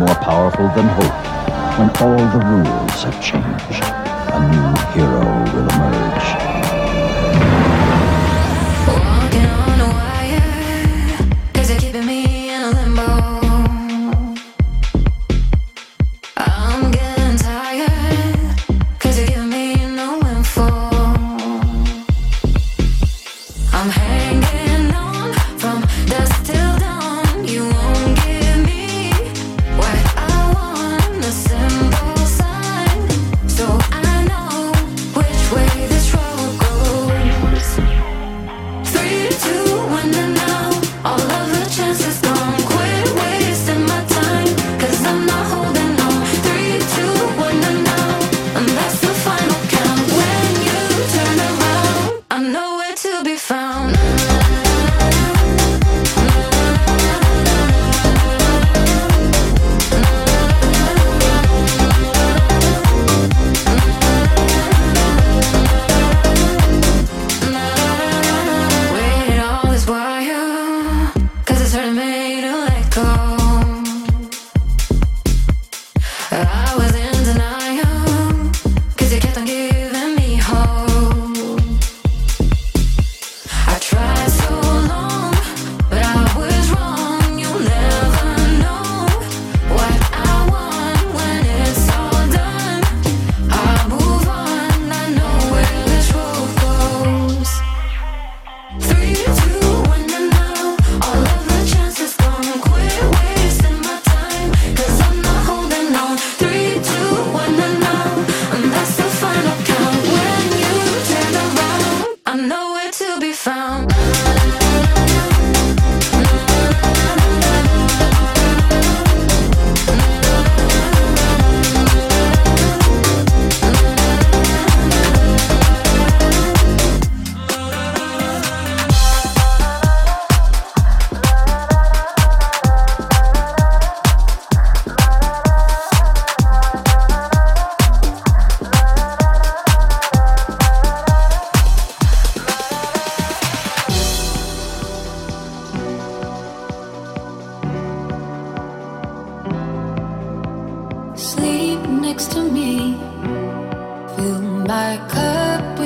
[0.00, 1.18] more powerful than hope.
[1.78, 3.84] When all the rules have changed,
[4.32, 5.69] a new hero will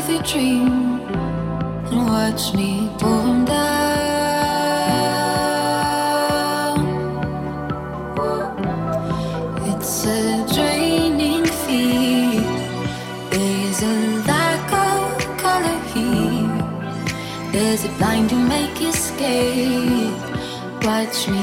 [0.04, 1.00] crazy dream
[1.86, 3.64] and watch me burn down.
[9.68, 12.44] It's a draining feat.
[13.30, 13.94] There's a
[14.26, 16.48] lack of color here.
[17.52, 20.12] There's a blind to make escape.
[20.82, 21.33] Watch me.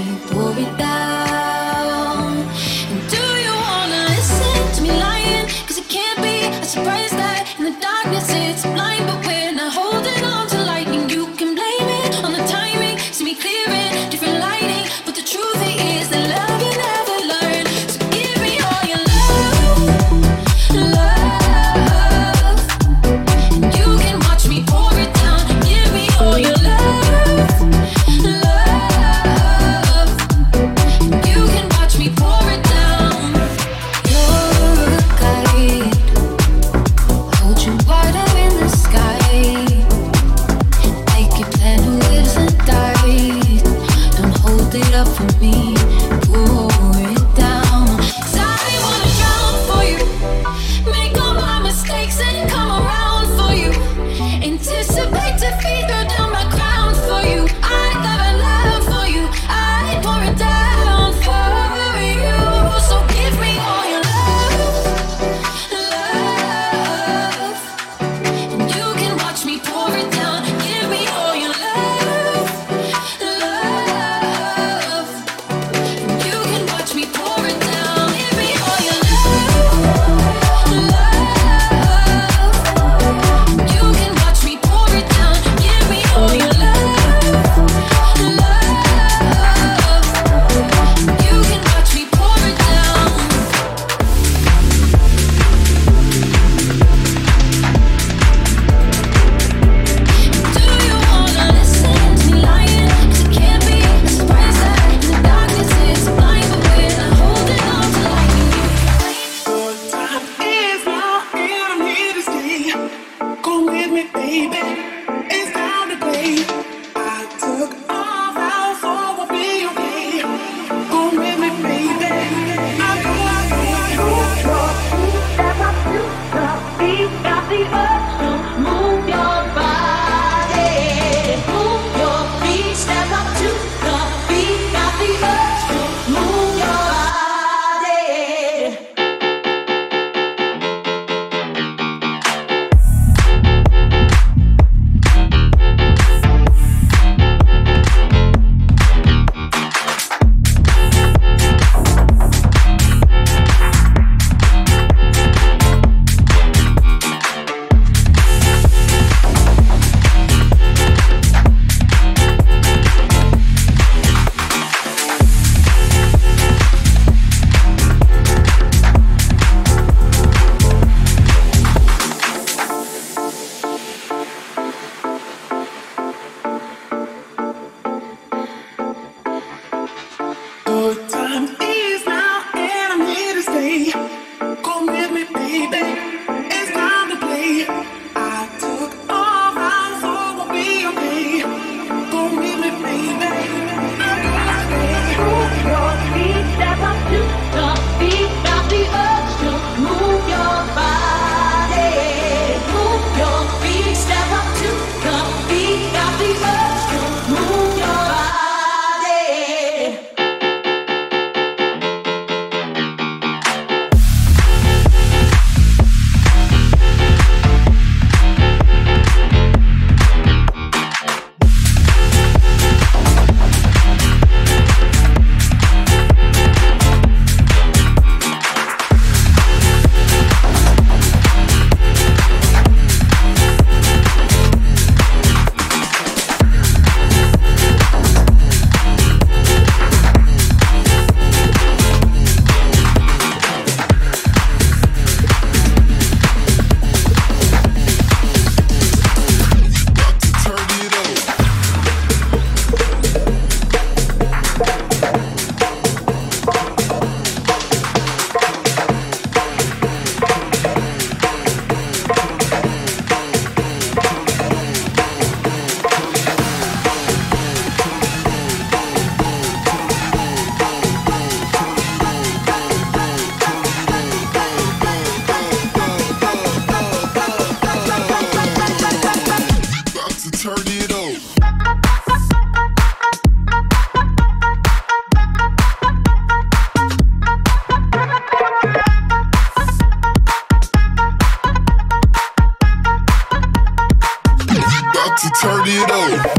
[295.52, 296.38] turn it up.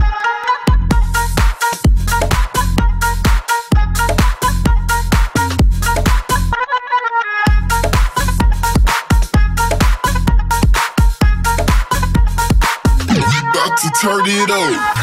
[14.01, 15.02] turn it up.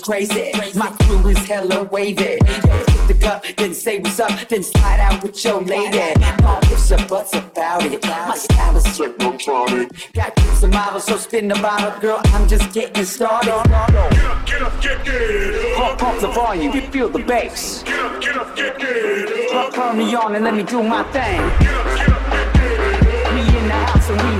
[0.00, 0.52] Crazy.
[0.74, 2.38] My crew is hella wavy.
[2.38, 6.18] Hit the cup, then say what's up, then slide out with your lady.
[6.42, 8.04] No ifs or buts about it.
[8.04, 10.12] My style is technotronic.
[10.12, 12.20] Got kids and models, so spin the bottle, girl.
[12.26, 13.50] I'm just getting started.
[13.50, 17.82] Get up, get up, get get Pump, pump the volume, you feel the bass.
[17.82, 21.02] Get up, get up, get get Pump, turn me on and let me do my
[21.12, 21.40] thing.
[21.60, 24.39] Get up, get up, get get We in the house and we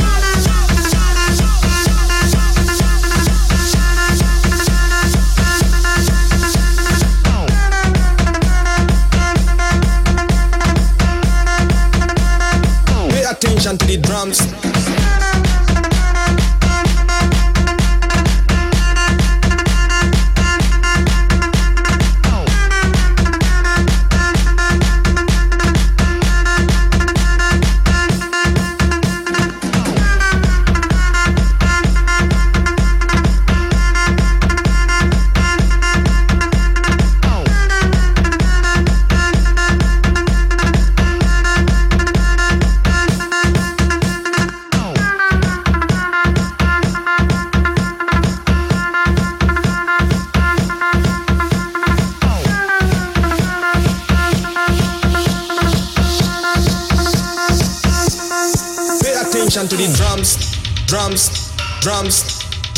[13.61, 14.60] attention to the drums.